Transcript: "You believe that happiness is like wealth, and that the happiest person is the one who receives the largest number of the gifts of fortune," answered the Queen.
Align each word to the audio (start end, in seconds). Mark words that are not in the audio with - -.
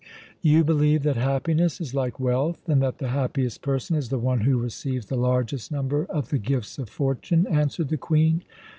"You 0.41 0.63
believe 0.63 1.03
that 1.03 1.15
happiness 1.15 1.79
is 1.79 1.93
like 1.93 2.19
wealth, 2.19 2.67
and 2.67 2.81
that 2.81 2.97
the 2.97 3.09
happiest 3.09 3.61
person 3.61 3.95
is 3.95 4.09
the 4.09 4.17
one 4.17 4.39
who 4.41 4.57
receives 4.57 5.05
the 5.05 5.15
largest 5.15 5.71
number 5.71 6.05
of 6.05 6.29
the 6.29 6.39
gifts 6.39 6.79
of 6.79 6.89
fortune," 6.89 7.45
answered 7.45 7.89
the 7.89 7.97
Queen. 7.97 8.43